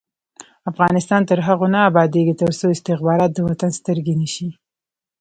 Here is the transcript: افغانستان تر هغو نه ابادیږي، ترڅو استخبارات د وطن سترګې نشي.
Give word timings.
افغانستان 0.71 1.21
تر 1.29 1.39
هغو 1.47 1.67
نه 1.73 1.79
ابادیږي، 1.89 2.33
ترڅو 2.41 2.65
استخبارات 2.75 3.31
د 3.33 3.39
وطن 3.49 3.71
سترګې 3.79 4.13
نشي. 4.21 4.49